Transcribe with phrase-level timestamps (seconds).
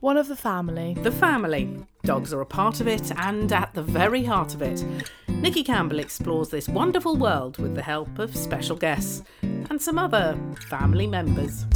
[0.00, 0.94] One of the family.
[0.94, 1.76] The family.
[2.04, 4.82] Dogs are a part of it and at the very heart of it.
[5.28, 10.38] Nicky Campbell explores this wonderful world with the help of special guests and some other
[10.70, 11.66] family members.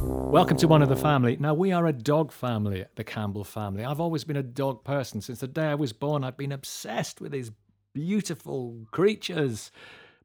[0.00, 1.36] Welcome to One of the Family.
[1.40, 3.84] Now, we are a dog family, the Campbell family.
[3.84, 5.20] I've always been a dog person.
[5.20, 7.50] Since the day I was born, I've been obsessed with these
[7.94, 9.72] beautiful creatures.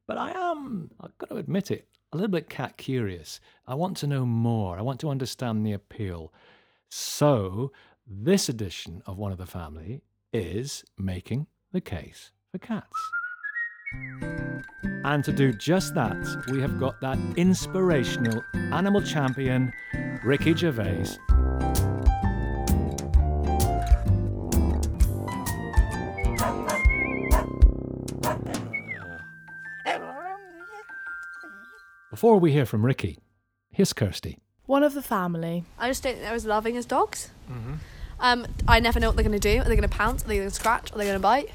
[0.06, 3.40] But I am, I've got to admit it, a little bit cat curious.
[3.66, 4.78] I want to know more.
[4.78, 6.32] I want to understand the appeal.
[6.88, 7.72] So,
[8.06, 10.00] this edition of One of the Family
[10.32, 12.86] is making the case for cats.
[15.04, 16.16] And to do just that,
[16.52, 19.72] we have got that inspirational animal champion,
[20.22, 21.18] Ricky Gervais.
[32.14, 33.18] Before we hear from Ricky,
[33.72, 34.38] here's Kirsty.
[34.66, 35.64] One of the family.
[35.76, 37.28] I just don't think they're as loving as dogs.
[38.20, 39.58] Um, I never know what they're going to do.
[39.60, 40.24] Are they going to pounce?
[40.24, 40.92] Are they going to scratch?
[40.92, 41.50] Are they going to bite?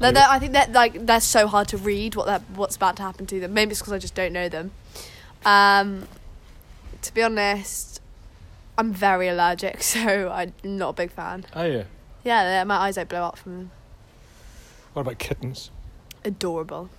[0.00, 2.96] They're, they're- I think that like they're so hard to read what they're, what's about
[2.96, 3.54] to happen to them.
[3.54, 4.72] Maybe it's because I just don't know them.
[5.46, 6.08] Um,
[7.00, 8.02] to be honest,
[8.76, 11.46] I'm very allergic, so I'm not a big fan.
[11.54, 11.84] Oh, yeah.
[12.22, 13.70] Yeah, my eyes don't blow up from them.
[14.92, 15.70] What about kittens?
[16.22, 16.90] Adorable.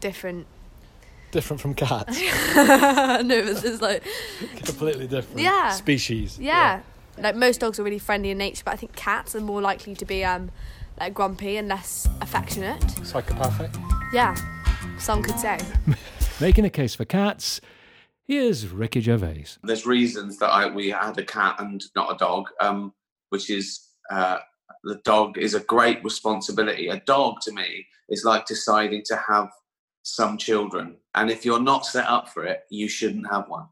[0.00, 0.46] Different.
[1.32, 2.20] Different from cats.
[2.56, 4.04] no, this is like
[4.64, 5.70] Completely different Yeah.
[5.70, 6.38] species.
[6.38, 6.82] Yeah.
[7.18, 9.94] Like most dogs are really friendly in nature, but I think cats are more likely
[9.96, 10.50] to be um
[11.00, 12.82] like grumpy and less affectionate.
[13.04, 13.70] Psychopathic.
[14.12, 14.34] Yeah.
[14.98, 15.58] Some could say.
[16.40, 17.60] Making a case for cats,
[18.26, 19.46] here's Ricky Gervais.
[19.62, 22.92] there's reasons that I we had a cat and not a dog, um,
[23.30, 23.80] which is
[24.10, 24.38] uh,
[24.84, 26.88] the dog is a great responsibility.
[26.88, 29.48] A dog to me is like deciding to have
[30.02, 33.66] some children, and if you're not set up for it, you shouldn't have one.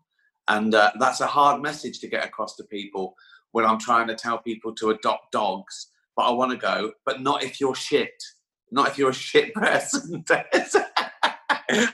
[0.48, 3.14] And uh, that's a hard message to get across to people
[3.53, 5.89] when I'm trying to tell people to adopt dogs.
[6.17, 8.13] But I want to go, but not if you're shit.
[8.73, 10.24] Not if you're a shit person.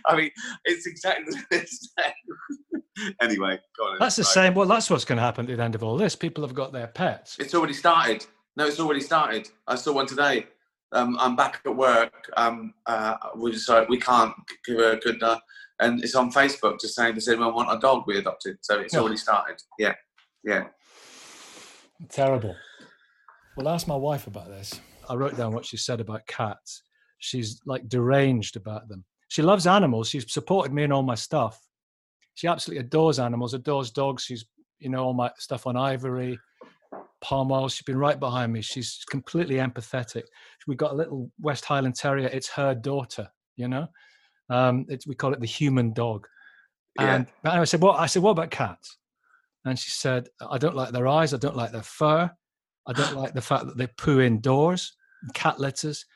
[0.07, 0.31] I mean,
[0.65, 3.13] it's exactly the same.
[3.21, 3.99] anyway, go on.
[3.99, 4.27] That's the Right.
[4.29, 4.55] same.
[4.55, 6.17] Well, that's what's going to happen at the end of all this.
[6.17, 7.37] People have got their pets.
[7.39, 8.25] It's already started.
[8.57, 9.51] No, it's already started.
[9.67, 10.47] I saw one today.
[10.93, 12.13] Um, I'm back at work.
[12.37, 14.33] Um, uh, we decided we can't
[14.65, 15.39] give her a good, uh,
[15.81, 18.59] and it's on Facebook just saying, does anyone want a dog we adopted?
[18.63, 19.01] So it's Yeah.
[19.01, 19.61] already started.
[19.79, 19.95] Yeah,
[20.45, 20.69] yeah.
[22.09, 22.55] Terrible.
[23.57, 24.81] Well, ask my wife about this.
[25.09, 26.83] I wrote down what she said about cats.
[27.19, 29.05] She's like deranged about them.
[29.29, 30.09] She loves animals.
[30.09, 31.61] She's supported me in all my stuff.
[32.35, 34.23] She absolutely adores animals, adores dogs.
[34.25, 34.45] She's,
[34.79, 36.39] you know, all my stuff on Ivory,
[37.21, 37.69] Palm Oil.
[37.69, 38.63] She's been right behind me.
[38.63, 40.25] She's completely empathetic.
[40.67, 42.29] We've got a little West Highland Terrier.
[42.29, 43.87] It's her daughter, you know?
[44.51, 46.27] Um, it's, we call it the human dog.
[46.99, 48.97] And I said, "What?" I said, "What about cats?"
[49.65, 51.35] And she said, "I don't like their eyes.
[51.35, 52.31] I don't like their fur.
[52.87, 54.97] I don't like the fact that they poo indoors,
[55.35, 56.07] cat litters."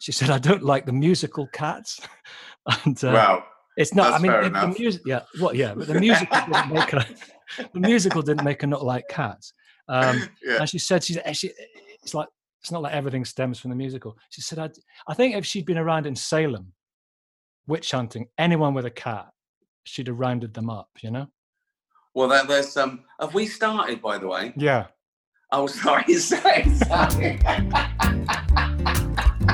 [0.00, 2.00] She said, "I don't like the musical cats."
[2.84, 3.44] and uh, wow.
[3.76, 4.12] it's not.
[4.12, 5.02] I mean, it- the music.
[5.06, 7.06] Yeah, well, yeah, but the musical didn't make her.
[7.72, 9.54] The musical didn't make her not like cats.
[9.88, 10.58] Um, Yeah.
[10.60, 11.52] and she said, "She's she,
[12.02, 12.28] it's like
[12.60, 14.70] it's not like everything stems from the musical." She said, I,
[15.08, 16.72] "I think if she'd been around in Salem,
[17.66, 19.28] witch hunting, anyone with a cat,
[19.84, 21.26] she'd have rounded them up." You know?
[22.14, 23.04] Well, there, there's um.
[23.20, 24.52] Have we started, by the way?
[24.56, 24.86] Yeah.
[25.52, 26.12] Oh, sorry.
[26.14, 26.64] sorry.
[26.74, 27.38] sorry.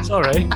[0.05, 0.49] Sorry.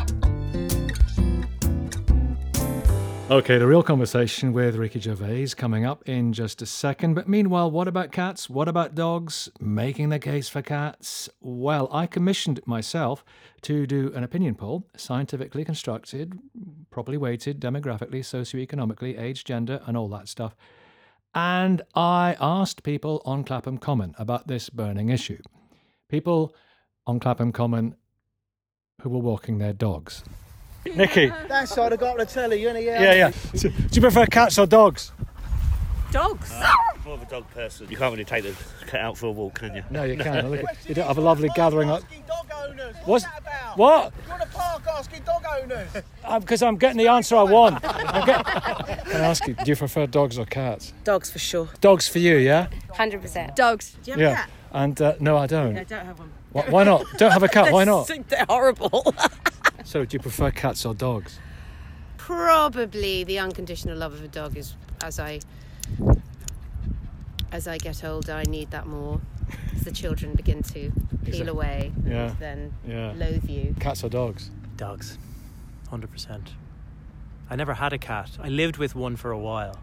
[3.28, 7.14] Okay, the real conversation with Ricky Gervais coming up in just a second.
[7.14, 8.48] But meanwhile, what about cats?
[8.48, 9.48] What about dogs?
[9.59, 11.28] Making the case for cats?
[11.41, 13.25] Well, I commissioned myself
[13.62, 16.38] to do an opinion poll, scientifically constructed,
[16.88, 20.54] properly weighted, demographically, socioeconomically, age, gender, and all that stuff.
[21.34, 25.43] And I asked people on Clapham Common about this burning issue.
[26.08, 26.54] People
[27.08, 27.97] on Clapham Common
[29.03, 30.22] who were walking their dogs.
[30.94, 31.26] Nicky.
[31.48, 33.02] That side I got on the telly, you know, yeah.
[33.02, 33.30] Yeah, yeah.
[33.54, 35.12] So, do you prefer cats or dogs?
[36.12, 36.52] Dogs.
[37.04, 37.88] More of a dog person.
[37.90, 38.55] You can't really take the
[38.87, 39.82] cat out for a walk, can you?
[39.90, 40.50] No, you can.
[40.50, 42.02] Look, you don't have a lovely gathering up.
[42.26, 42.94] Dog owners.
[43.05, 43.78] What's- What's that about?
[43.78, 44.12] What?
[44.26, 45.88] You're on a park asking dog owners.
[46.40, 47.84] Because I'm getting the answer I want.
[47.84, 48.44] I'm get-
[49.06, 50.93] Can I ask you, do you prefer dogs or cats?
[51.05, 51.69] Dogs for sure.
[51.81, 52.69] Dogs for you, yeah?
[52.94, 53.55] Hundred percent.
[53.56, 53.96] Dogs.
[54.02, 54.37] Do you have a Yeah.
[54.37, 54.50] cat?
[54.72, 55.76] And uh, no, I don't.
[55.78, 56.32] I don't have one.
[56.56, 57.05] Why, why not?
[57.19, 57.73] Don't have a cat.
[57.73, 58.03] Why not?
[58.03, 59.14] I think they're horrible.
[59.85, 61.38] So, do you prefer cats or dogs?
[62.17, 64.75] Probably the unconditional love of a dog is
[65.05, 65.38] as I
[67.53, 69.20] as I get older, I need that more.
[69.76, 70.91] As the children begin to
[71.25, 72.31] peel it- away, Yeah.
[72.31, 73.12] and then Yeah.
[73.17, 73.76] loathe you.
[73.79, 74.50] Cats or dogs?
[74.76, 75.19] Dogs,
[75.88, 76.50] hundred percent.
[77.49, 78.31] I never had a cat.
[78.43, 79.76] I lived with one for a while,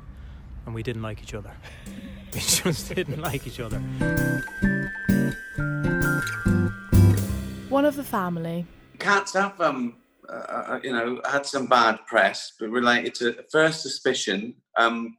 [0.65, 1.51] and we didn't like each other.
[2.33, 3.79] We just didn't like each other.
[7.73, 8.67] One of the family.
[8.99, 9.95] Cats have, um,
[10.29, 14.53] uh, uh, you know, had some bad press, but related to first suspicion.
[14.77, 15.17] Um,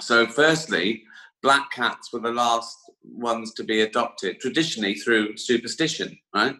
[0.00, 1.02] so, firstly,
[1.42, 6.54] black cats were the last ones to be adopted, traditionally through superstition, right?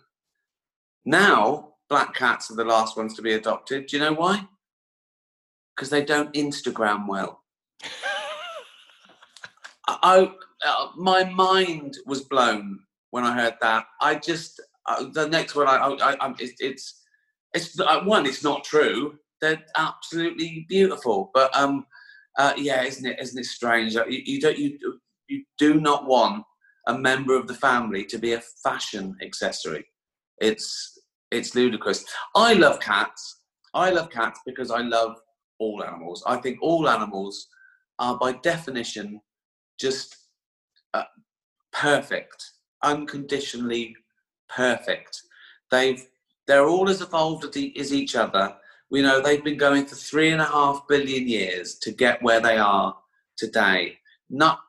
[1.05, 3.87] Now, black cats are the last ones to be adopted.
[3.87, 4.49] Do you know why?
[5.76, 7.40] Because they don't Instagram well.
[9.87, 10.32] I,
[10.67, 12.81] uh, my mind was blown
[13.12, 13.84] when I heard that.
[14.00, 17.00] I just uh, the next one I, I, I it's it's
[17.54, 18.26] it's uh, one.
[18.26, 19.19] It's not true.
[19.40, 21.86] They're absolutely beautiful, but um,
[22.38, 23.20] uh, yeah, isn't it?
[23.20, 23.94] Isn't it strange?
[23.94, 24.98] You, you don't you do-
[25.28, 26.44] you do not want
[26.86, 29.86] a member of the family to be a fashion accessory.
[30.38, 30.98] It's
[31.31, 32.04] it's ludicrous.
[32.36, 33.40] I love cats.
[33.72, 35.16] I love cats because I love
[35.58, 36.22] all animals.
[36.26, 37.48] I think all animals
[37.98, 39.20] are by definition
[39.81, 40.16] just
[40.92, 41.04] uh,
[41.72, 42.44] perfect,
[42.82, 43.94] unconditionally
[44.49, 45.23] perfect.
[45.70, 46.06] They've
[46.46, 48.55] they're all as evolved as, each other.
[48.91, 52.41] We know they've been going for three and a half billion years to get where
[52.41, 52.94] they are
[53.38, 53.99] today.
[54.29, 54.61] Not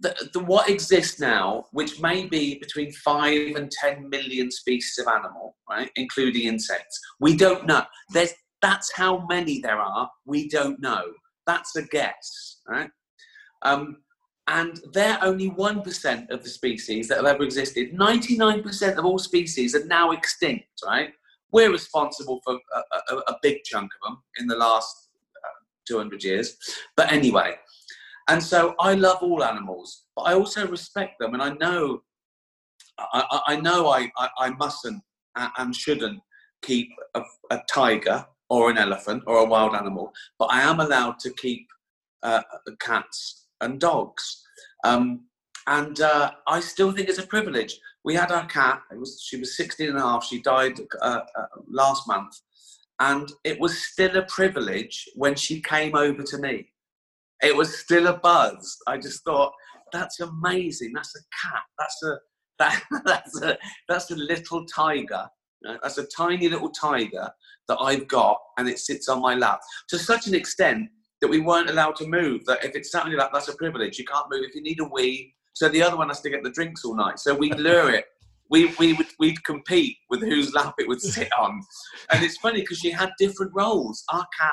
[0.00, 5.08] the, the, what exists now, which may be between five and ten million species of
[5.08, 7.00] animal, right, including insects.
[7.20, 7.84] We don't know.
[8.12, 10.08] There's that's how many there are.
[10.24, 11.04] We don't know.
[11.46, 12.90] That's a guess, right?
[13.62, 13.98] Um,
[14.46, 17.92] and they're only 1% of the species that have ever existed.
[17.94, 21.10] 99% of all species are now extinct, right?
[21.50, 25.08] We're responsible for a, a, a big chunk of them in the last
[25.44, 26.56] uh, 200 years.
[26.96, 27.54] But anyway,
[28.28, 32.02] and so I love all animals, but I also respect them, and I know,
[32.98, 35.02] I, I- know I, I, I mustn't
[35.36, 36.20] and shouldn't
[36.62, 41.18] keep a, a tiger or an elephant or a wild animal, but I am allowed
[41.20, 41.66] to keep
[42.22, 42.42] uh,
[42.80, 44.42] cats and dogs.
[44.84, 45.24] Um,
[45.66, 47.78] and uh, I still think it's a privilege.
[48.04, 51.46] We had our cat, was, she was 16 and a half, she died uh, uh,
[51.70, 52.34] last month.
[53.00, 56.68] And it was still a privilege when she came over to me.
[57.42, 58.76] It was still a buzz.
[58.86, 59.52] I just thought,
[59.92, 60.92] that's amazing.
[60.94, 61.62] That's a cat.
[61.78, 62.18] That's a
[62.60, 63.58] that, that's a
[63.88, 65.26] that's a little tiger.
[65.82, 67.28] That's a tiny little tiger
[67.68, 70.88] that I've got, and it sits on my lap to such an extent
[71.24, 72.44] that we weren't allowed to move.
[72.44, 73.98] That if it's on your that's a privilege.
[73.98, 75.34] You can't move if you need a wee.
[75.54, 77.18] So the other one has to get the drinks all night.
[77.18, 78.04] So we'd lure it.
[78.50, 81.62] We we would we'd compete with whose lap it would sit on,
[82.10, 84.04] and it's funny because she had different roles.
[84.12, 84.52] Our cat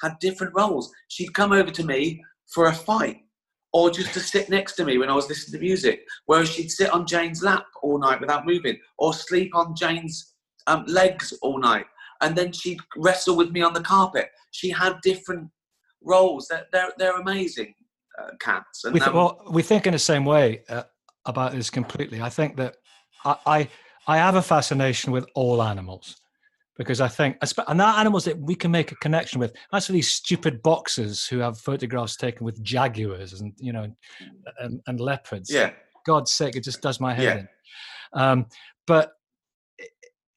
[0.00, 0.92] had different roles.
[1.08, 2.22] She'd come over to me
[2.54, 3.16] for a fight,
[3.72, 6.04] or just to sit next to me when I was listening to music.
[6.26, 10.34] Whereas she'd sit on Jane's lap all night without moving, or sleep on Jane's
[10.68, 11.86] um, legs all night,
[12.20, 14.28] and then she'd wrestle with me on the carpet.
[14.52, 15.50] She had different
[16.04, 16.48] roles.
[16.48, 17.74] They're they're, they're amazing
[18.18, 18.84] uh, cats.
[18.84, 20.84] And We th- well, we think in the same way uh,
[21.26, 22.20] about this completely.
[22.20, 22.76] I think that
[23.24, 23.68] I, I
[24.06, 26.16] I have a fascination with all animals
[26.78, 27.36] because I think,
[27.68, 29.54] and that animals that we can make a connection with.
[29.70, 33.86] That's for these stupid boxers who have photographs taken with jaguars and you know
[34.58, 35.50] and, and leopards.
[35.52, 35.70] yeah,
[36.06, 37.38] God's sake, it just does my head Yeah.
[37.40, 37.48] in.
[38.14, 38.46] Um,
[38.86, 39.12] but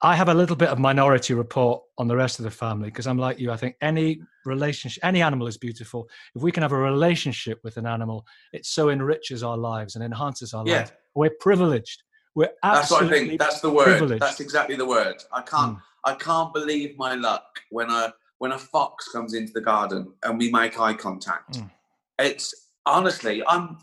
[0.05, 3.07] I have a little bit of minority report on the rest of the family because
[3.07, 3.51] I'm like you.
[3.51, 6.07] I think any relationship, any animal is beautiful.
[6.35, 8.23] If we can have a relationship with an animal,
[8.53, 10.77] it so enriches our lives and enhances our Yeah.
[10.77, 10.91] lives.
[11.15, 12.03] We're privileged.
[12.35, 12.67] We're absolutely.
[12.67, 13.39] that's what I think.
[13.39, 13.85] That's the word.
[13.97, 14.21] privileged.
[14.21, 15.23] That's exactly the word.
[15.31, 15.77] I can't.
[15.77, 15.81] Mm.
[16.03, 20.37] I can't believe my luck when a when a fox comes into the garden and
[20.37, 21.53] we make eye contact.
[21.57, 21.71] Mm.
[22.19, 22.53] It's
[22.85, 23.79] honestly, I'm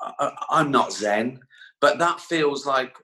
[0.00, 1.40] I, I'm not zen,
[1.82, 2.94] but that feels like,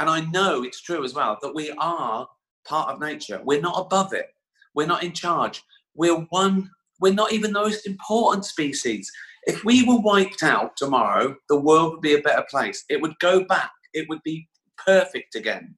[0.00, 2.26] and I know it's true as well that we are
[2.66, 3.40] part of nature.
[3.44, 4.26] We're not above it.
[4.74, 5.62] We're not in charge.
[5.94, 6.70] We're one.
[7.00, 9.10] We're not even the most important species.
[9.44, 12.84] If we were wiped out tomorrow, the world would be a better place.
[12.88, 13.70] It would go back.
[13.94, 14.48] It would be
[14.84, 15.76] perfect again.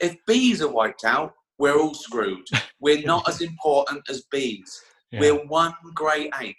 [0.00, 2.46] If bees are wiped out, we're all screwed.
[2.80, 4.80] We're not as important as bees.
[5.10, 5.18] Yeah.
[5.20, 6.54] We're one great ape.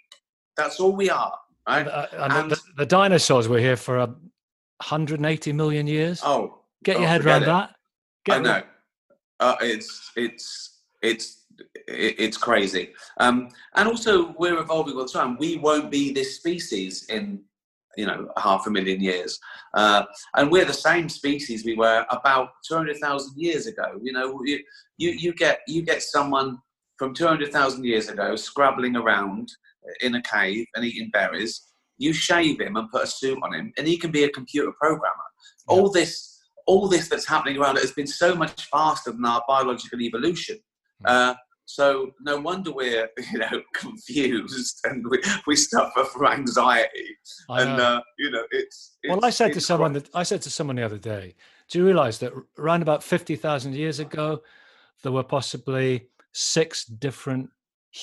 [0.58, 1.34] That's all we are.
[1.66, 1.88] Right?
[1.88, 6.20] Uh, and and- the, the dinosaurs were here for a 180 million years.
[6.22, 7.46] Oh, Get oh, your head around it.
[7.46, 7.70] that.
[8.24, 8.62] Get I know.
[9.38, 11.44] Uh, it's it's it's
[11.86, 12.90] it's crazy.
[13.18, 15.36] Um, and also, we're evolving all the time.
[15.38, 17.42] We won't be this species in
[17.96, 19.38] you know half a million years,
[19.74, 20.04] uh,
[20.36, 23.98] and we're the same species we were about two hundred thousand years ago.
[24.02, 24.60] You know, you
[24.96, 26.58] you you get you get someone
[26.98, 29.50] from two hundred thousand years ago scrabbling around
[30.02, 31.66] in a cave and eating berries.
[31.98, 34.72] You shave him and put a suit on him, and he can be a computer
[34.80, 35.28] programmer.
[35.66, 36.29] All this
[36.70, 40.56] all this that's happening around it has been so much faster than our biological evolution.
[41.04, 41.34] Uh,
[41.78, 41.86] So
[42.30, 47.08] no wonder we're you know confused and we, we suffer from anxiety.
[47.60, 50.42] And uh, you know it's, it's well, I said to someone quite- that I said
[50.46, 51.24] to someone the other day,
[51.68, 54.26] do you realize that around about 50,000 years ago,
[55.02, 57.44] there were possibly six different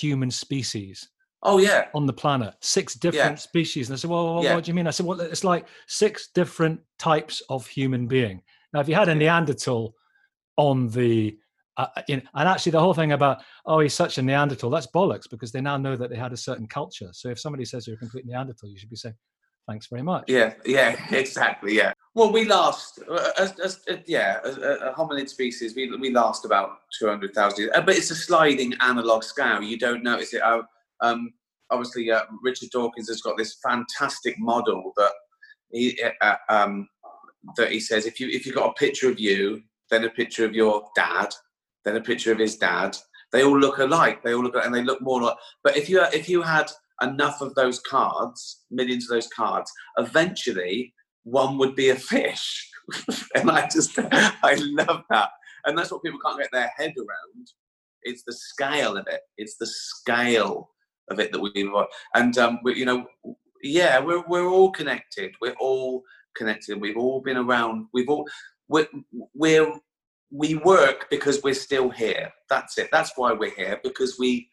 [0.02, 0.98] human species
[1.44, 3.84] oh yeah on the planet, six different species.
[3.88, 4.56] And I said, well, well, Yeah.
[4.56, 4.88] what do you mean?
[4.88, 6.78] I said, well, it's like six different
[7.10, 8.38] types of human being.
[8.74, 9.94] Now, if you had a Neanderthal
[10.58, 11.38] on the,
[11.78, 14.88] uh, you know, and actually the whole thing about, oh, he's such a Neanderthal, that's
[14.88, 17.10] bollocks because they now know that they had a certain culture.
[17.14, 19.16] So if somebody says you're a complete Neanderthal, you should be saying,
[19.68, 20.26] thanks very much.
[20.28, 21.76] Yeah, yeah, exactly.
[21.76, 21.94] Yeah.
[22.16, 26.12] Well, we last, uh, as, as, uh, yeah, as a, a hominid species, we, we
[26.12, 26.70] last about
[27.00, 27.72] 200,000 years.
[27.76, 29.62] Uh, But it's a sliding analog scale.
[29.62, 30.42] You don't notice it.
[30.42, 30.64] Uh,
[31.02, 31.34] um,
[31.70, 35.12] obviously, uh, Richard Dawkins has got this fantastic model that
[35.72, 36.88] he, uh, um,
[37.56, 40.46] that he says if you if you've got a picture of you, then a picture
[40.46, 41.30] of your dad,
[41.86, 42.98] then a picture of his dad,
[43.32, 44.24] they all look alike.
[44.24, 45.38] They all look and they look more like.
[45.64, 50.94] But if you if you had enough of those cards, millions of those cards, eventually
[51.24, 52.70] one would be a fish.
[53.36, 55.30] and I just, I love that.
[55.66, 57.48] And that's what people can't get their head around.
[58.04, 59.22] It's the scale of it.
[59.38, 60.70] It's the scale
[61.10, 61.52] of it that we
[62.16, 63.06] and um, we, you know,
[63.64, 65.34] yeah, we're we're all connected.
[65.42, 66.04] We're all
[66.38, 66.74] connected.
[66.74, 67.88] And we've all been around.
[67.94, 68.28] We've all
[68.68, 68.88] we're,
[69.34, 69.74] we're
[70.32, 72.32] we work because we're still here.
[72.50, 72.90] That's it.
[72.92, 74.50] That's why we're here because we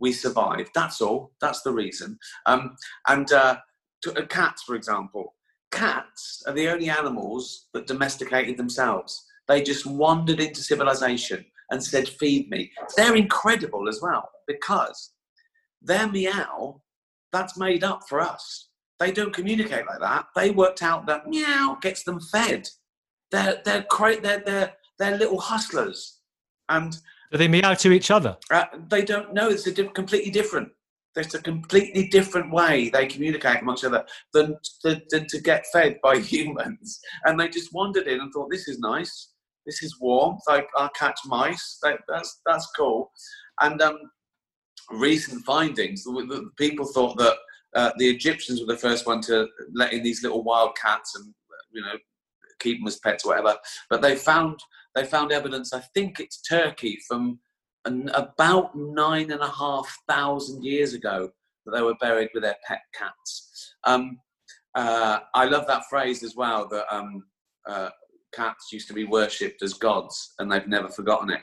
[0.00, 0.70] we survived.
[0.74, 1.32] That's all.
[1.40, 2.18] That's the reason.
[2.46, 2.76] Um,
[3.08, 3.58] and uh,
[4.02, 5.34] to, uh, cats, for example,
[5.72, 9.24] cats are the only animals that domesticated themselves.
[9.48, 15.12] They just wandered into civilization and said, "Feed me." They're incredible as well because
[15.82, 16.80] their meow
[17.32, 18.67] that's made up for us.
[18.98, 20.26] They don't communicate like that.
[20.34, 22.68] They worked out that meow gets them fed.
[23.30, 26.18] They're they're cra- they're they're, they're little hustlers,
[26.68, 26.92] and
[27.30, 28.36] Do they meow to each other?
[28.50, 29.48] uh, they don't know.
[29.48, 30.70] It's a completely different.
[31.14, 35.66] There's a completely different way they communicate amongst each other than, than, than to get
[35.72, 37.00] fed by humans.
[37.24, 39.30] And they just wandered in and thought, "This is nice.
[39.66, 40.38] This is warm.
[40.48, 41.78] Like I'll catch mice.
[41.82, 43.12] That, that's that's cool."
[43.60, 43.98] And um,
[44.90, 47.36] recent findings, the, the people thought that
[47.74, 51.34] uh, the Egyptians were the first one to let in these little wild cats and
[51.72, 51.94] you know
[52.58, 53.56] keep them as pets, or whatever.
[53.90, 54.58] But they found
[54.94, 55.72] they found evidence.
[55.72, 57.38] I think it's Turkey from
[57.84, 61.30] an, about nine and a half thousand years ago
[61.64, 63.74] that they were buried with their pet cats.
[63.84, 64.18] Um,
[64.74, 66.68] uh, I love that phrase as well.
[66.68, 67.24] That um,
[67.66, 67.90] uh,
[68.34, 71.40] cats used to be worshipped as gods, and they've never forgotten it.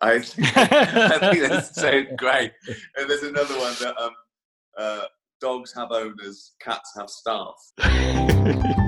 [0.00, 2.52] I think, I think that's so great.
[2.96, 4.14] And there's another one that um,
[4.78, 5.04] uh,
[5.40, 7.54] dogs have owners, cats have staff.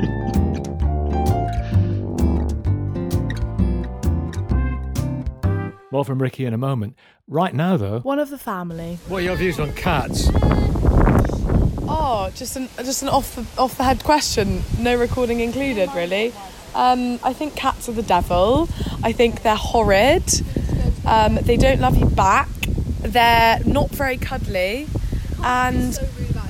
[5.90, 6.96] More from Ricky in a moment.
[7.28, 8.98] Right now, though, One of the family.
[9.08, 10.28] what are your views on cats?
[11.86, 16.32] Oh, just an just an off the off the head question, no recording included, really.
[16.74, 18.70] Um, I think cats are the devil.
[19.02, 20.24] I think they're horrid.
[21.04, 22.48] Um, they don't love you back.
[23.00, 24.86] They're not very cuddly,
[25.44, 25.98] and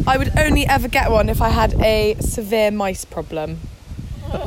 [0.07, 3.61] I would only ever get one if I had a severe mice problem.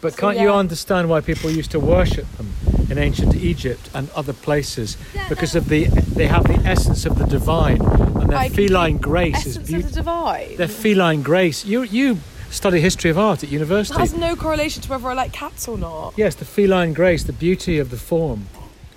[0.00, 2.52] But can't you understand why people used to worship them
[2.88, 4.96] in ancient Egypt and other places?
[5.28, 9.44] Because of the they have the essence of the divine and their Like feline grace
[9.44, 10.56] is Essence of the divine.
[10.56, 11.64] Their feline grace.
[11.64, 12.18] You you
[12.50, 13.98] study history of art at It university.
[13.98, 16.14] has no correlation to whether I like cats or not.
[16.16, 18.46] Yes, the feline grace, the beauty of the form.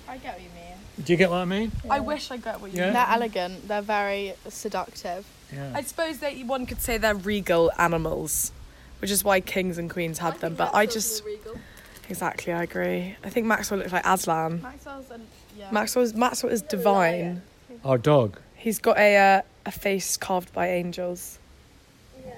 [0.08, 0.76] I get what you mean.
[1.04, 1.72] Do you get what I mean?
[1.90, 2.84] I wish I got what you Yeah.
[2.86, 2.92] mean.
[2.94, 3.68] They're elegant.
[3.68, 5.26] They're very seductive.
[5.52, 5.72] Yeah.
[5.74, 8.52] I suppose that one could say they're regal animals,
[9.00, 10.54] which is why kings and queens had them.
[10.54, 11.22] But I just
[12.08, 13.16] exactly, I agree.
[13.24, 14.60] I think Maxwell looks like Aslan.
[14.62, 15.26] Maxwell's an,
[15.58, 15.70] yeah.
[15.70, 17.42] Maxwell's Maxwell is divine.
[17.84, 18.38] Our dog.
[18.54, 21.38] He's got a uh, a face carved by angels.
[22.24, 22.32] Yeah,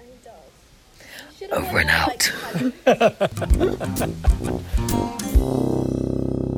[1.41, 1.53] he does.
[1.53, 2.33] Over and out.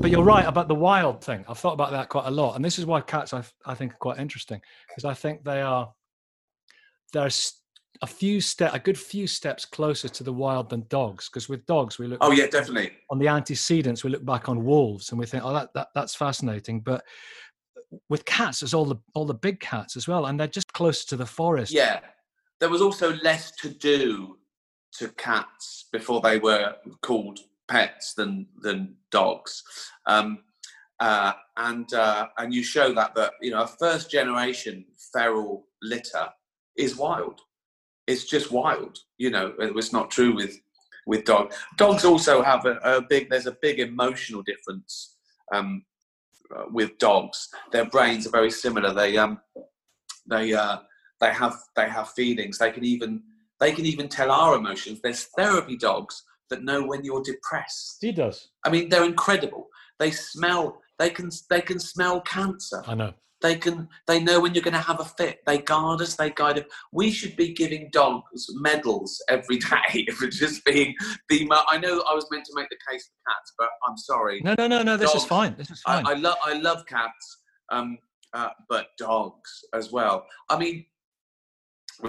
[0.07, 1.45] But you're right about the wild thing.
[1.49, 3.93] I've thought about that quite a lot, and this is why cats I, I think
[3.93, 5.93] are quite interesting because I think they are
[7.13, 7.55] there's
[8.03, 11.29] a few step a good few steps closer to the wild than dogs.
[11.29, 12.93] Because with dogs we look Oh yeah, definitely.
[13.11, 16.15] on the antecedents, we look back on wolves and we think, oh, that, that that's
[16.15, 16.83] fascinating.
[16.83, 17.03] But
[18.09, 21.05] with cats, there's all the all the big cats as well, and they're just closer
[21.09, 21.73] to the forest.
[21.73, 21.99] Yeah,
[22.61, 24.39] there was also less to do
[24.99, 29.63] to cats before they were called pets than than dogs,
[30.07, 30.39] um,
[31.01, 36.29] uh, and uh, and you show that that you know a first generation feral litter
[36.77, 37.41] is wild.
[38.07, 38.99] It's just wild.
[39.19, 40.59] You know, it was not true with
[41.07, 41.53] with dog.
[41.77, 43.31] Dogs also have a, a big.
[43.31, 45.17] There's a big emotional difference
[45.53, 45.85] um,
[46.55, 47.49] uh, with dogs.
[47.73, 48.93] Their brains are very similar.
[48.93, 49.41] They um,
[50.29, 50.79] they uh,
[51.21, 52.59] they have they have feelings.
[52.59, 53.23] They can even
[53.61, 55.01] they can even tell our emotions.
[55.01, 57.99] There's therapy dogs that know when you're depressed.
[58.01, 58.49] He does.
[58.65, 59.69] I mean, they're incredible.
[59.99, 60.81] They smell.
[60.99, 61.31] They can.
[61.51, 62.83] They can smell cancer.
[62.87, 63.13] I know.
[63.43, 63.89] They can.
[64.07, 65.41] They know when you're going to have a fit.
[65.47, 66.17] They guard us.
[66.17, 66.65] They guide us.
[66.93, 69.59] We should be giving dogs medals every
[69.95, 70.95] day for just being
[71.29, 71.45] the.
[71.47, 74.41] mo- I know I was meant to make the case for cats, but I'm sorry.
[74.43, 74.97] No, no, no, no.
[74.97, 75.55] This is fine.
[75.59, 76.07] This is fine.
[76.07, 76.37] I, I love.
[76.45, 77.39] I love cats,
[77.71, 77.99] um,
[78.33, 80.27] uh, but dogs as well.
[80.49, 80.87] I mean,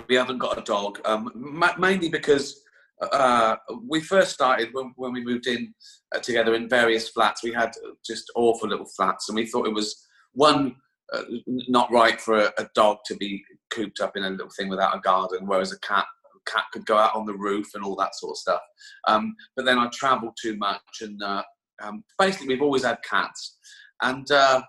[0.08, 2.62] we haven't got a dog, um, ma- mainly because
[3.02, 3.56] uh,
[3.88, 5.74] we first started when, when we moved in
[6.16, 7.44] uh, together in various flats.
[7.44, 7.72] We had
[8.06, 10.76] just awful little flats, and we thought it was one
[11.14, 14.70] uh, not right for a, a dog to be cooped up in a little thing
[14.70, 16.06] without a garden, whereas a cat
[16.48, 18.62] cat could go out on the roof and all that sort of stuff.
[19.06, 21.44] Um, but then I travelled too much, and uh,
[21.84, 23.58] um, basically we've always had cats,
[24.02, 24.62] and uh,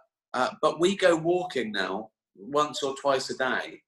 [0.60, 3.80] but we go walking now once or twice a day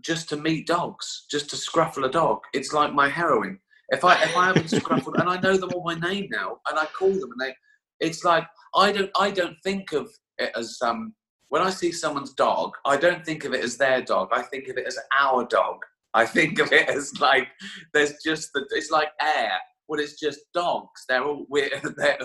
[0.00, 2.40] just to meet dogs, just to scruffle a dog.
[2.52, 3.58] It's like my heroin.
[3.90, 6.78] If I if I haven't scruffled, and I know them all by name now, and
[6.78, 7.54] I call them, and they,
[8.00, 11.14] it's like I don't I don't think of it as um
[11.48, 14.28] when I see someone's dog, I don't think of it as their dog.
[14.32, 15.78] I think of it as our dog.
[16.14, 17.48] I think of it as like
[17.92, 19.52] there's just the it's like air.
[19.88, 21.04] Well, it's just dogs.
[21.08, 21.80] They're all weird.
[21.96, 22.18] They're,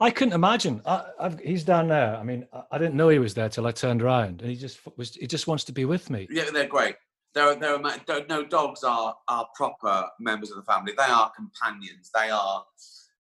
[0.00, 0.82] I couldn't imagine.
[0.84, 2.16] I, I've, he's down there.
[2.16, 4.56] I mean, I, I didn't know he was there till I turned around, and he
[4.56, 5.14] just was.
[5.14, 6.26] He just wants to be with me.
[6.30, 6.96] Yeah, they're great.
[7.34, 10.92] They're, they're no dogs are are proper members of the family.
[10.96, 12.10] They are companions.
[12.14, 12.64] They are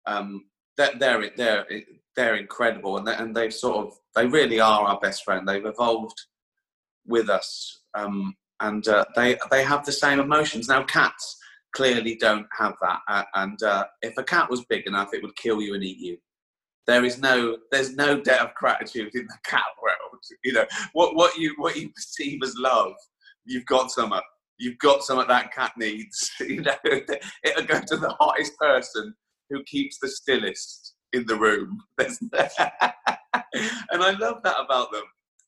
[0.06, 0.44] um,
[0.76, 1.66] they're they're they're,
[2.16, 5.46] they're incredible, and they, and they've sort of they really are our best friend.
[5.46, 6.18] They've evolved
[7.06, 10.68] with us, um, and uh, they they have the same emotions.
[10.68, 11.39] Now cats
[11.72, 15.60] clearly don't have that, and uh, if a cat was big enough, it would kill
[15.60, 16.18] you and eat you.
[16.86, 19.96] There is no there's no debt of gratitude in the cat world.
[20.44, 22.92] You know what what you what you perceive as love
[23.44, 24.22] you've got some of.
[24.58, 29.14] you've got some of that cat needs you know it'll go to the hottest person
[29.48, 32.30] who keeps the stillest in the room and
[34.02, 35.02] i love that about them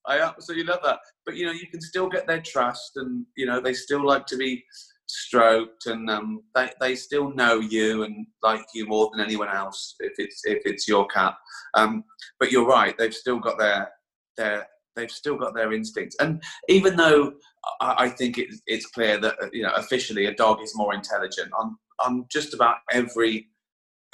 [0.06, 3.46] i absolutely love that but you know you can still get their trust and you
[3.46, 4.64] know they still like to be
[5.12, 9.94] stroked and um, they, they still know you and like you more than anyone else
[10.00, 11.34] if it's if it's your cat.
[11.74, 12.04] Um,
[12.40, 13.90] but you're right they've still got their
[14.36, 16.16] their they've still got their instincts.
[16.20, 17.34] And even though
[17.80, 20.94] I, I think it, it's clear that uh, you know officially a dog is more
[20.94, 23.48] intelligent on on just about every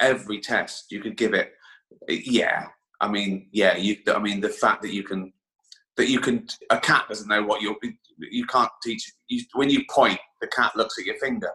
[0.01, 1.53] every test you could give it
[2.09, 2.67] yeah.
[3.01, 5.33] I mean yeah you i mean the fact that you can
[5.99, 7.77] that you can a cat doesn't know what you're
[8.31, 11.51] you can't teach you, when you point the cat looks at your finger.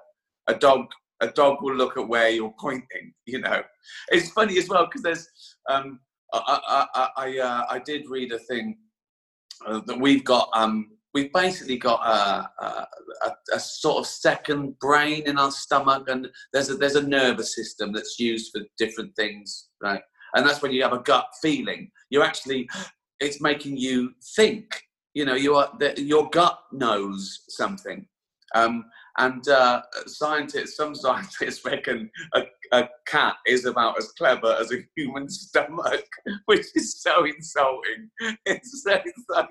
[0.48, 0.86] A dog
[1.22, 3.64] a dog will look at where you're pointing you know.
[4.10, 5.28] It's funny as well because there's
[5.70, 6.00] um
[6.34, 8.78] i i i uh, I did read a thing
[9.66, 12.88] uh, that we've got um we've basically got a, a,
[13.54, 17.94] a sort of second brain in our stomach and there's a there's a nervous system
[17.94, 20.02] that's used for different things right?
[20.36, 21.92] And that's when you have a gut feeling.
[22.10, 22.68] You're actually
[23.24, 24.82] it's making you think.
[25.14, 28.06] You know you are the, your gut knows something.
[28.56, 28.86] Um,
[29.18, 34.84] and uh, scientists some scientists reckon a, a cat is about as clever as a
[34.96, 36.06] human stomach
[36.46, 38.10] which is so insulting.
[38.46, 39.48] It's, it's like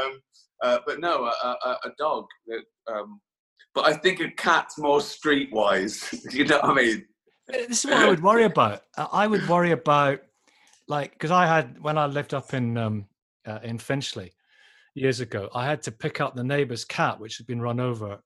[0.00, 0.20] um,
[0.62, 2.26] uh, but no a, a, a dog
[2.86, 3.20] um,
[3.74, 7.04] but i think a cat's more streetwise you know what i mean?
[7.46, 8.82] This is what I would worry about.
[8.96, 10.20] I would worry about,
[10.88, 13.06] like, because I had when I lived up in um,
[13.46, 14.32] uh, in Finchley
[14.94, 18.20] years ago, I had to pick up the neighbour's cat, which had been run over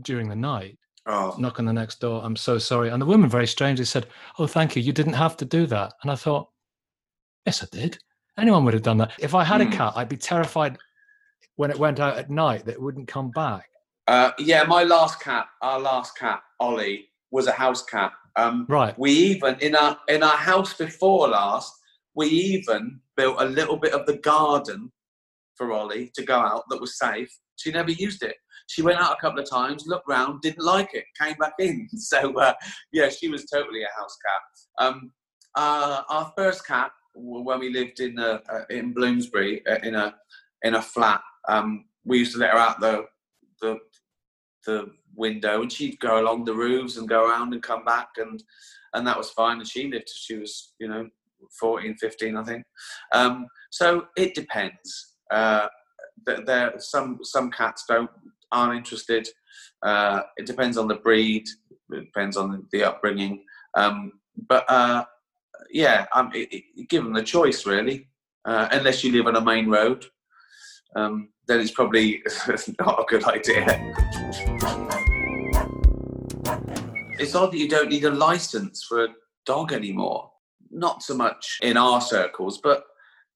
[0.00, 0.78] during the night.
[1.06, 1.34] Oh.
[1.38, 2.22] Knock on the next door.
[2.24, 2.90] I'm so sorry.
[2.90, 4.06] And the woman very strangely said,
[4.38, 4.82] "Oh, thank you.
[4.82, 6.48] You didn't have to do that." And I thought,
[7.44, 7.98] yes, I did.
[8.38, 9.12] Anyone would have done that.
[9.18, 9.72] If I had a Hmm.
[9.72, 10.78] cat, I'd be terrified
[11.56, 13.68] when it went out at night that it wouldn't come back.
[14.06, 18.12] Uh, yeah, my last cat, our last cat, Ollie, was a house cat.
[18.36, 18.98] Um, Right.
[18.98, 21.72] We even in our in our house before last,
[22.14, 24.90] we even built a little bit of the garden
[25.56, 27.30] for Ollie to go out that was safe.
[27.56, 28.36] She never used it.
[28.68, 31.88] She went out a couple of times, looked round, didn't like it, came back in.
[31.96, 32.54] So uh,
[32.92, 34.86] yeah, she was totally a house cat.
[34.86, 35.12] Um,
[35.54, 40.14] uh, our first cat, when we lived in uh, uh, in Bloomsbury uh, in a
[40.62, 43.04] in a flat, um, we used to let her out the
[43.60, 43.78] the
[44.66, 48.42] the window and she'd go along the roofs and go around and come back and
[48.94, 51.08] and that was fine and she lived till she was you know
[51.58, 52.64] 14 15 i think
[53.14, 55.66] um, so it depends uh,
[56.26, 58.10] th- there some some cats don't
[58.52, 59.28] aren't interested
[59.84, 61.44] uh, it depends on the breed
[61.90, 63.44] it depends on the upbringing
[63.76, 64.12] um,
[64.48, 65.04] but uh,
[65.70, 68.08] yeah, um, it, it, give them the choice really.
[68.44, 70.04] Uh, unless you live on a main road,
[70.96, 72.22] um, then it's probably
[72.80, 75.01] not a good idea.
[77.22, 79.08] It's odd that you don't need a license for a
[79.46, 80.30] dog anymore.
[80.70, 82.84] Not so much in our circles, but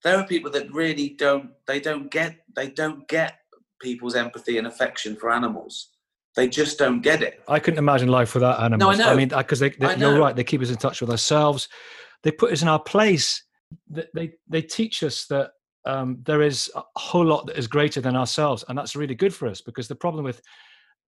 [0.03, 1.51] there are people that really don't.
[1.67, 2.37] They don't get.
[2.55, 3.39] They don't get
[3.81, 5.91] people's empathy and affection for animals.
[6.35, 7.43] They just don't get it.
[7.49, 8.99] I couldn't imagine life without animals.
[8.99, 9.13] No, I know.
[9.13, 10.37] I mean, because they, they, you're right.
[10.37, 11.69] They keep us in touch with ourselves.
[12.23, 13.43] They put us in our place.
[13.89, 15.53] They they, they teach us that
[15.87, 19.35] um, there is a whole lot that is greater than ourselves, and that's really good
[19.35, 19.61] for us.
[19.61, 20.41] Because the problem with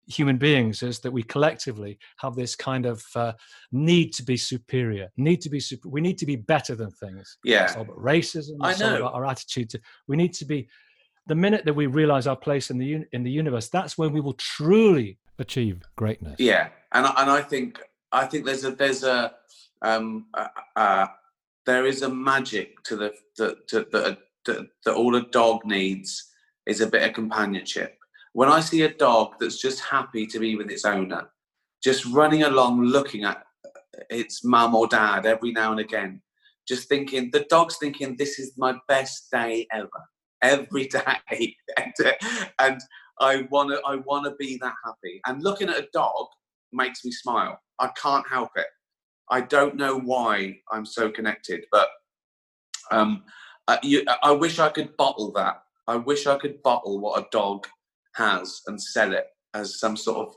[0.08, 3.32] human beings is that we collectively have this kind of uh,
[3.72, 7.36] need to be superior, need to be super, we need to be better than things.
[7.44, 7.64] Yeah.
[7.64, 8.56] It's all about racism.
[8.60, 8.96] I It's all know.
[8.98, 9.80] about our attitude to.
[10.06, 10.68] We need to be.
[11.26, 14.20] The minute that we realize our place in the in the universe, that's when we
[14.22, 16.36] will truly achieve greatness.
[16.38, 17.78] Yeah, and I- and I think
[18.10, 19.34] I think there's a there's a
[19.82, 21.06] um uh, uh,
[21.66, 24.18] there is a magic to the that that
[24.86, 26.32] that all a dog needs
[26.64, 27.98] is a bit of companionship.
[28.32, 31.28] When I see a dog that's just happy to be with its owner,
[31.82, 33.44] just running along, looking at
[34.10, 36.20] its mum or dad every now and again,
[36.66, 39.88] just thinking the dog's thinking this is my best day ever,
[40.42, 41.94] every day, and,
[42.58, 42.80] and
[43.20, 45.20] I want to I want to be that happy.
[45.26, 46.26] And looking at a dog
[46.72, 47.58] makes me smile.
[47.78, 48.66] I can't help it.
[49.30, 51.88] I don't know why I'm so connected, but
[52.90, 53.24] um,
[53.66, 55.62] uh, you, I wish I could bottle that.
[55.86, 57.66] I wish I could bottle what a dog
[58.18, 60.34] has and sell it as some sort of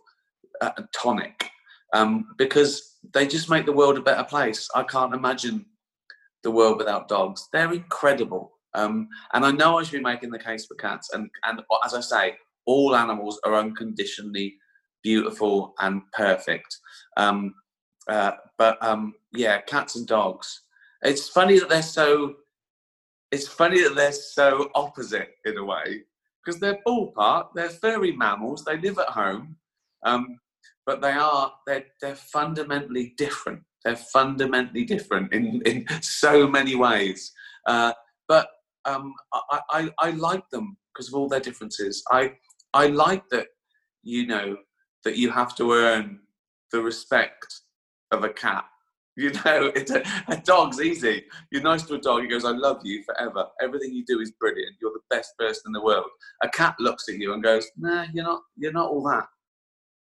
[0.61, 1.49] uh, tonic,
[1.93, 4.69] um, because they just make the world a better place.
[4.73, 5.65] I can't imagine
[6.43, 7.49] the world without dogs.
[7.51, 8.53] They're incredible.
[8.73, 11.09] Um, and I know I should be making the case for cats.
[11.13, 14.55] And, and as I say, all animals are unconditionally
[15.03, 16.77] beautiful and perfect.
[17.17, 17.53] Um,
[18.07, 20.61] uh, but um, yeah, cats and dogs.
[21.03, 22.35] It's funny that they're so.
[23.31, 26.03] It's funny that they're so opposite in a way
[26.43, 27.49] because they're ballpark.
[27.55, 28.63] They're furry mammals.
[28.63, 29.57] They live at home,
[30.05, 30.39] um,
[30.85, 33.61] but they are they're they're fundamentally different.
[33.83, 37.31] They're fundamentally different in in so many ways.
[37.65, 37.93] Uh,
[38.27, 38.49] but
[38.85, 42.03] um, I, I I like them because of all their differences.
[42.11, 42.33] I
[42.73, 43.47] I like that
[44.03, 44.57] you know
[45.03, 46.19] that you have to earn
[46.71, 47.61] the respect
[48.11, 48.65] of a cat.
[49.17, 49.41] You know,
[49.75, 51.23] it's a, a dog's easy.
[51.51, 53.45] You're nice to a dog, he goes, I love you forever.
[53.61, 54.75] Everything you do is brilliant.
[54.81, 56.07] You're the best person in the world.
[56.43, 59.25] A cat looks at you and goes, Nah, you're not you're not all that.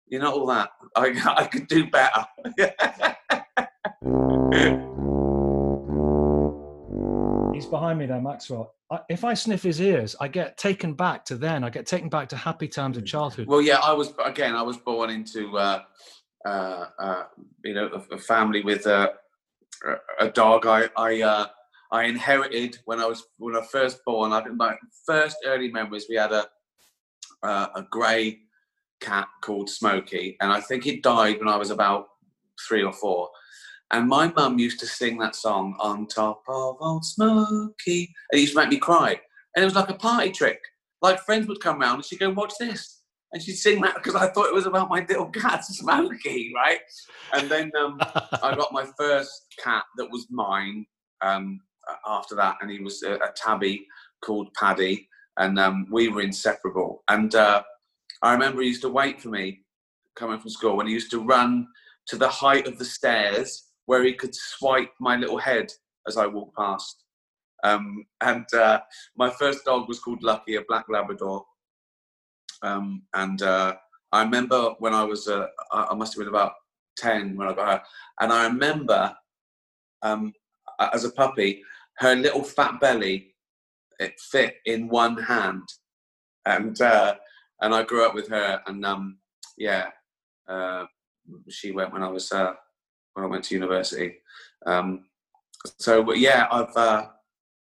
[0.07, 0.69] You're not all that.
[0.95, 2.25] I I could do better.
[7.53, 8.73] He's behind me there, Maxwell.
[8.89, 11.63] I, if I sniff his ears, I get taken back to then.
[11.63, 13.47] I get taken back to happy times of childhood.
[13.47, 14.55] Well, yeah, I was again.
[14.55, 15.81] I was born into uh,
[16.45, 17.23] uh, uh,
[17.63, 19.13] you know a, a family with a,
[20.19, 20.65] a dog.
[20.65, 21.47] I I uh,
[21.91, 24.33] I inherited when I was when I first born.
[24.33, 24.75] I think my
[25.05, 26.05] first early memories.
[26.09, 26.47] We had a
[27.43, 28.39] a grey
[28.99, 32.07] cat called Smokey, and I think it died when I was about
[32.67, 33.29] three or four.
[33.91, 38.13] And my mum used to sing that song on top of old Smokey.
[38.31, 39.19] And it used to make me cry.
[39.55, 40.59] And it was like a party trick.
[41.01, 42.98] Like friends would come round and she'd go, Watch this.
[43.31, 46.79] And she'd sing that because I thought it was about my little cat, Smokey, right?
[47.33, 47.97] And then um,
[48.43, 50.85] I got my first cat that was mine
[51.21, 51.59] um,
[52.07, 52.57] after that.
[52.61, 53.85] And he was a, a tabby
[54.23, 55.07] called Paddy.
[55.37, 57.03] And um, we were inseparable.
[57.07, 57.63] And uh,
[58.21, 59.61] I remember he used to wait for me
[60.15, 61.67] coming from school and he used to run
[62.07, 65.71] to the height of the stairs where he could swipe my little head
[66.07, 67.03] as I walked past.
[67.63, 68.81] Um, and uh,
[69.17, 71.45] my first dog was called Lucky, a black Labrador.
[72.61, 73.75] Um, and uh,
[74.11, 76.53] I remember when I was, uh, I must have been about
[76.97, 77.83] 10 when I got her.
[78.19, 79.15] And I remember
[80.01, 80.33] um,
[80.79, 81.63] as a puppy,
[81.97, 83.35] her little fat belly,
[83.99, 85.63] it fit in one hand.
[86.45, 87.15] And, uh,
[87.61, 88.61] and I grew up with her.
[88.65, 89.19] And um,
[89.57, 89.89] yeah,
[90.47, 90.85] uh,
[91.47, 92.53] she went when I was uh,
[93.13, 94.15] when I went to university.
[94.65, 95.05] Um,
[95.77, 97.07] so but yeah, I've uh,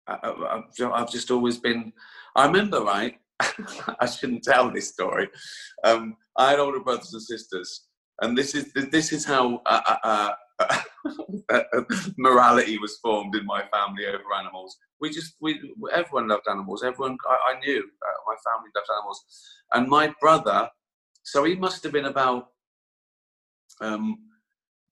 [0.08, 1.94] I've, I've just always been.
[2.36, 3.20] I remember right.
[4.00, 5.30] I shouldn't tell this story.
[5.84, 7.88] Um, I had older brothers and sisters,
[8.22, 10.32] and this is this is how uh, uh,
[11.50, 11.62] uh,
[12.18, 14.78] morality was formed in my family over animals.
[15.00, 15.60] We just we
[15.94, 16.84] everyone loved animals.
[16.84, 19.24] Everyone I, I knew uh, my family loved animals,
[19.74, 20.70] and my brother.
[21.24, 22.48] So he must have been about
[23.80, 24.18] um,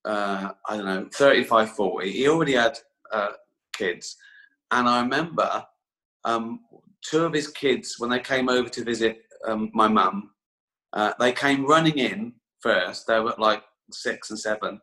[0.05, 2.11] uh, I don't know, 35, 40.
[2.11, 2.77] He already had
[3.11, 3.31] uh,
[3.73, 4.15] kids.
[4.71, 5.65] And I remember
[6.25, 6.61] um,
[7.01, 10.31] two of his kids, when they came over to visit um, my mum,
[10.93, 13.07] uh, they came running in first.
[13.07, 14.79] They were like six and seven.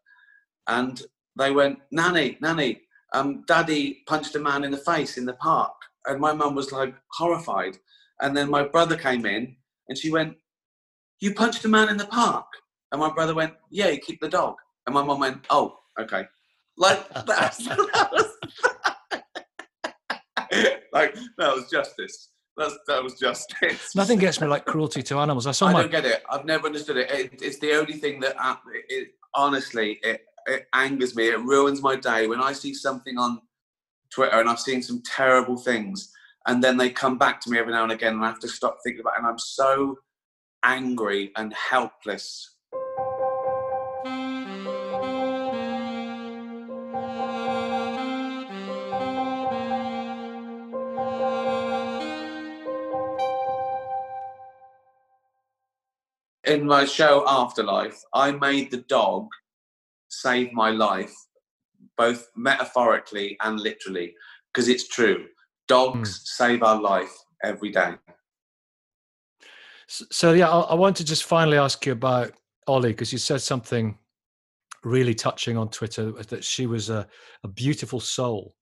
[0.69, 1.01] And
[1.39, 5.75] they went, Nanny, Nanny, um, Daddy punched a man in the face in the park,
[6.07, 7.77] and my mum was like horrified.
[8.21, 9.57] And then my brother came in,
[9.89, 10.37] and she went,
[11.21, 12.47] "You punched a man in the park?"
[12.91, 16.27] And my brother went, "Yeah, he kicked the dog." And my mum went, "Oh, okay."
[16.77, 18.36] Like that was
[20.97, 22.31] like that was justice.
[22.57, 23.95] That's, that was justice.
[23.95, 25.47] Nothing gets me like cruelty to animals.
[25.47, 26.23] I saw I my don't get it.
[26.31, 27.11] I've never understood it.
[27.11, 31.29] it it's the only thing that, uh, it, it, honestly, it, it angers me.
[31.29, 33.43] It ruins my day when I see something on
[34.11, 36.11] Twitter and I've seen some terrible things,
[36.47, 38.49] and then they come back to me every now and again, and I have to
[38.49, 39.19] stop thinking about it.
[39.19, 39.99] And I'm so
[40.65, 42.56] angry and helpless.
[56.47, 59.29] In my show Afterlife, I made the dog
[60.09, 61.15] save my life,
[61.97, 64.15] both metaphorically and literally,
[64.53, 65.27] because it's true.
[65.69, 67.95] Dogs save our life every day.
[69.89, 72.33] S- So yeah, I, I want to just finally ask you about
[72.67, 73.99] Ollie because you said something
[74.85, 77.07] really touching on Twitter that she was a,
[77.43, 78.55] a beautiful soul,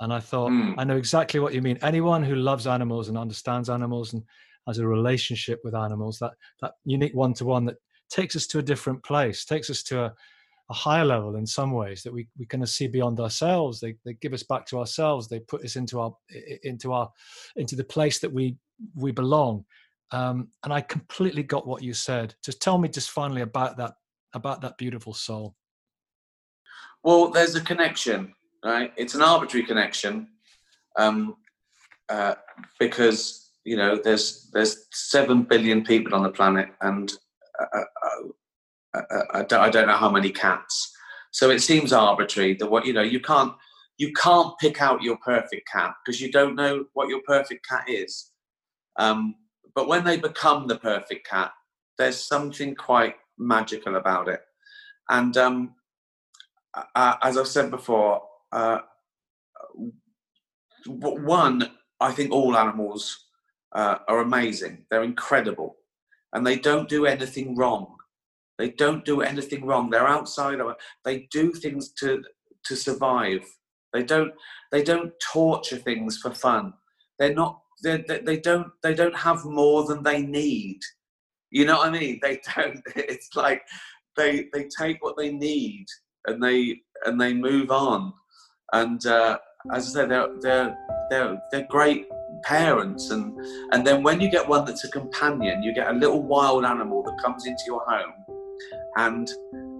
[0.00, 0.74] and I thought Mm.
[0.78, 1.78] I know exactly what you mean.
[1.82, 4.22] Anyone who loves animals and understands animals and
[4.68, 7.76] has a relationship with animals, that that unique one to one that
[8.10, 10.14] takes us to a different place, takes us to a,
[10.70, 13.80] a higher level in some ways that we we kind of see beyond ourselves.
[13.80, 15.28] They they give us back to ourselves.
[15.28, 16.14] They put us into our
[16.62, 17.10] into our
[17.56, 18.56] into the place that we
[18.94, 19.64] we belong.
[20.10, 22.34] Um, and I completely got what you said.
[22.42, 23.94] Just tell me, just finally about that
[24.34, 25.54] about that beautiful soul.
[27.02, 28.92] Well, there's a connection, right?
[28.96, 30.28] It's an arbitrary connection,
[30.98, 31.36] um,
[32.08, 32.34] uh,
[32.78, 37.12] because you know there's there's seven billion people on the planet, and
[37.60, 40.90] uh, uh, uh, I, don't, I don't know how many cats.
[41.32, 43.52] So it seems arbitrary that what you know you can't
[43.98, 47.84] you can't pick out your perfect cat because you don't know what your perfect cat
[47.86, 48.30] is.
[48.98, 49.34] Um,
[49.74, 51.52] but when they become the perfect cat,
[51.98, 54.40] there's something quite magical about it,
[55.10, 55.74] and um,
[56.94, 58.78] uh, as I've said before, uh,
[60.86, 63.27] one, I think all animals
[63.74, 64.84] uh, are amazing.
[64.90, 65.76] They're incredible,
[66.32, 67.96] and they don't do anything wrong.
[68.58, 69.90] They don't do anything wrong.
[69.90, 70.58] They're outside.
[71.04, 72.22] They do things to
[72.64, 73.44] to survive.
[73.92, 74.32] They don't.
[74.72, 76.74] They don't torture things for fun.
[77.18, 77.60] They're not.
[77.82, 78.68] They, they, they don't.
[78.82, 80.80] They don't have more than they need.
[81.50, 82.18] You know what I mean?
[82.20, 82.82] They don't.
[82.96, 83.62] It's like
[84.16, 85.86] they they take what they need
[86.26, 88.12] and they and they move on.
[88.72, 89.38] And uh,
[89.72, 90.76] as I said, they're they're
[91.10, 92.06] they're they're great
[92.42, 93.10] parents.
[93.10, 93.38] And
[93.72, 97.02] and then when you get one that's a companion, you get a little wild animal
[97.04, 98.12] that comes into your home,
[98.96, 99.30] and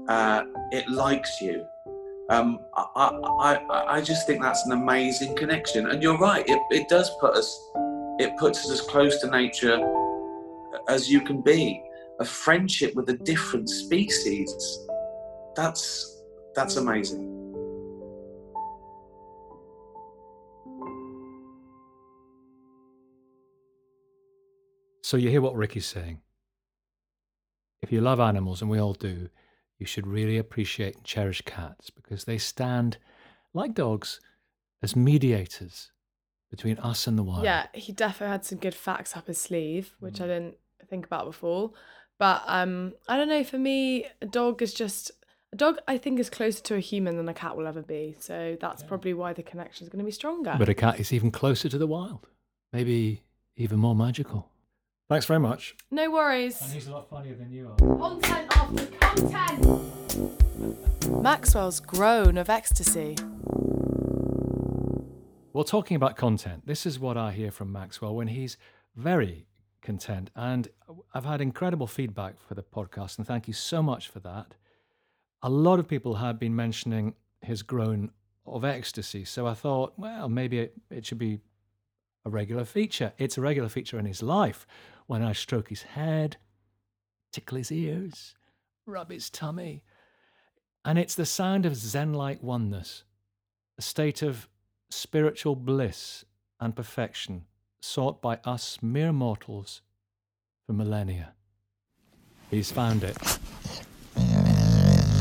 [0.09, 1.67] uh, it likes you.
[2.31, 5.89] Um, I, I, I, just think that's an amazing connection.
[5.89, 7.59] And you're right, it, it does put us,
[8.19, 9.79] it puts us as close to nature
[10.89, 11.83] as you can be.
[12.21, 14.51] A friendship with a different species.
[15.55, 16.23] That's
[16.55, 17.38] that's amazing.
[25.09, 26.21] So you hear what Ricky's saying.
[27.81, 29.31] If you love animals, and we all do,
[29.79, 32.99] you should really appreciate and cherish cats because they stand,
[33.55, 34.21] like dogs,
[34.83, 35.93] as mediators
[36.51, 37.43] between us and the wild.
[37.45, 40.25] Yeah, he definitely had some good facts up his sleeve, which Mm.
[40.25, 40.57] I didn't
[40.91, 41.73] think about before.
[42.19, 43.45] But um, I don't know.
[43.45, 45.11] For me, a dog is just
[45.55, 45.79] a dog.
[45.89, 48.15] I think is closer to a human than a cat will ever be.
[48.21, 50.57] So that's probably why the connection is going to be stronger.
[50.59, 52.27] But a cat is even closer to the wild,
[52.75, 53.23] maybe
[53.57, 54.51] even more magical.
[55.09, 55.75] Thanks very much.
[55.91, 56.61] no worries.
[56.61, 57.77] And he's a lot funnier than you are.
[57.99, 59.63] Content after content.
[61.23, 63.17] Maxwell's groan of ecstasy.
[65.55, 68.59] Well, talking about content, this is what I hear from Maxwell when he's
[68.97, 69.47] very
[69.81, 70.31] content.
[70.37, 70.69] And
[71.15, 74.57] I've had incredible feedback for the podcast, and thank you so much for that.
[75.43, 78.11] A lot of people have been mentioning his groan
[78.47, 79.25] of ecstasy.
[79.25, 81.41] So I thought, well, maybe it, it should be
[82.27, 83.15] a regular feature.
[83.17, 84.67] It's a regular feature in his life
[85.09, 86.37] when I stroke his head,
[87.33, 88.37] tickle his ears,
[88.87, 89.83] rub his tummy.
[90.85, 93.03] And it's the sound of Zen like oneness,
[93.77, 94.49] a state of
[94.91, 96.25] spiritual bliss
[96.61, 97.47] and perfection
[97.81, 99.81] sought by us mere mortals
[100.67, 101.33] for millennia.
[102.51, 103.17] He's found it.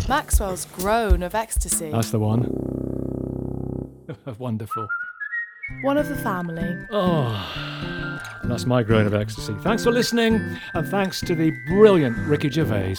[0.10, 1.92] Maxwell's groan of ecstasy.
[1.92, 2.44] That's the one.
[4.38, 4.88] Wonderful.
[5.82, 6.76] One of the family.
[6.92, 9.54] Oh, and that's my groan of ecstasy.
[9.60, 12.96] Thanks for listening, and thanks to the brilliant Ricky Gervais.